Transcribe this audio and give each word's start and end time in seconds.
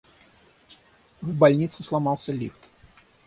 В 1.21 1.29
больнице 1.31 1.83
сломался 1.83 2.31
лифт. 2.31 2.71